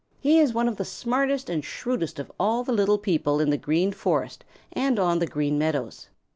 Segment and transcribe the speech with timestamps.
[0.19, 3.55] He is one of the smartest and shrewdest of all the little people in the
[3.57, 4.43] Green Forest
[4.73, 6.09] and on the Green Meadows.